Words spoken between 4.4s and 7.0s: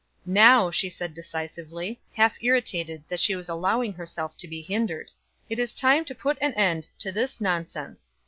be hindered, "it is time to put an end